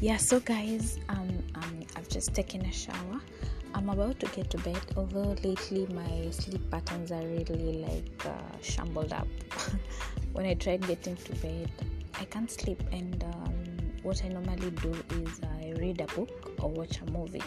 [0.00, 3.20] yeah so guys um, um i've just taken a shower.
[3.74, 8.56] I'm about to get to bed although lately my sleep patterns are really like uh,
[8.62, 9.28] shambled up.
[10.32, 11.70] When i try getting to bed
[12.14, 13.54] i can't sleep and um,
[14.02, 17.42] what i normally do is i read a book or watch a movie.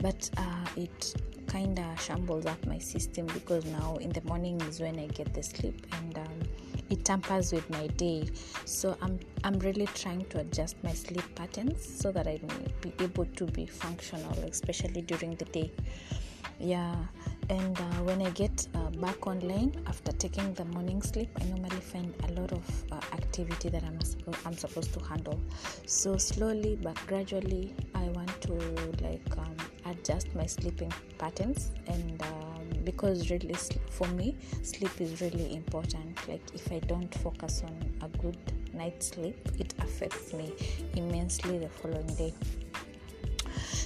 [0.00, 1.14] But uh, it
[1.52, 5.32] kind of shambles up my system because now in the morning is when i get
[5.34, 6.40] the sleep and um,
[6.88, 8.28] it tampers with my day.
[8.64, 12.92] So i'm i'm really trying to adjust my sleep patterns so that i may be
[13.04, 15.70] able to be functional especially during the day.
[16.58, 16.96] Yeah
[17.50, 21.80] and uh, when i get uh, back online after taking the morning sleep i normally
[21.92, 23.98] find a lot of uh, activity that I'm,
[24.46, 25.40] I'm supposed to handle.
[25.86, 28.52] So slowly but gradually i want to
[29.02, 29.56] like um,
[29.92, 33.54] adjust my sleeping patterns and um, because really
[33.90, 36.16] for me sleep is really important.
[36.28, 38.38] Like if i don't focus on a good
[38.72, 40.52] night's sleep it affects me
[40.94, 42.34] immensely the following day.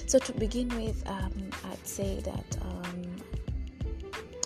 [0.07, 1.33] So to begin with um,
[1.71, 3.01] i'd say that um,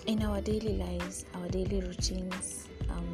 [0.06, 3.12] in our daily lives our daily routines um,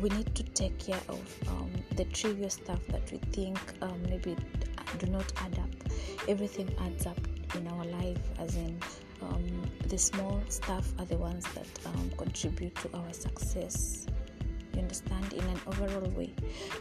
[0.00, 4.34] we need to take care of um, the trivial stuff that we think um, maybe
[4.98, 5.70] do not add up.
[6.28, 7.18] Everything adds up
[7.54, 8.78] in our life as in
[9.22, 9.44] um,
[9.88, 14.06] the small stuff are the ones that um, contribute to our success.
[14.74, 15.32] You understand?
[15.32, 16.32] In an overall way.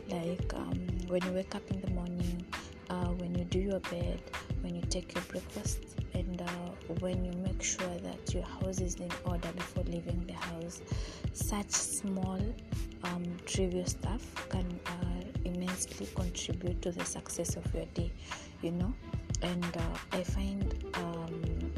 [0.09, 2.45] Like um, when you wake up in the morning
[2.89, 4.19] uh, when you do your bed
[4.61, 5.79] when you take your breakfast
[6.13, 10.33] and uh, when you make sure that your house is in order before leaving the
[10.33, 10.81] house
[11.33, 12.39] such small
[13.03, 18.11] um, trivial stuff can uh, immensely contribute to the success of your day
[18.61, 18.93] you know
[19.41, 21.71] and uh, i find um,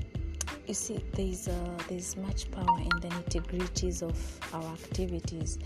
[0.68, 4.18] you see there's uh, there's much power in the nitty gritties of
[4.54, 5.60] our activities.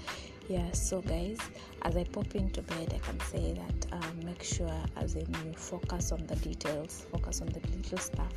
[0.47, 1.39] Yeah so guys
[1.81, 5.53] as i pop into bed i can say that uh, make sure as in you
[5.55, 8.31] focus on the details focus on the little stuff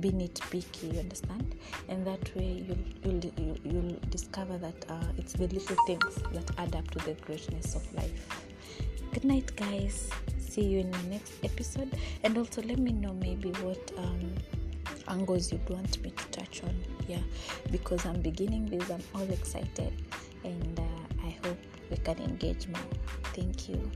[0.00, 1.54] be nitpicky you understand?
[1.88, 6.76] And that way you'll you'll, you'll, discover that uh, it's the little things that add
[6.76, 8.44] up to the greatness of life.
[9.12, 10.10] Good night guys
[10.58, 11.90] see you in the next episode.
[12.24, 14.34] And also let me know maybe what um,
[15.08, 16.74] angles you'd want me to touch on.
[17.06, 17.24] Yeah
[17.70, 19.92] because i'm beginning this i'm all excited
[20.44, 21.58] and uh, i hope
[21.90, 22.80] we can engage more.
[23.34, 23.90] Thank you